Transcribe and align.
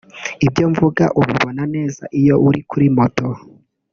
Ibyo 0.45 0.63
mvuga 0.71 1.03
ubibona 1.19 1.63
neza 1.75 2.03
iyo 2.19 2.35
uri 2.47 2.61
kuri 2.69 2.87
moto 2.97 3.27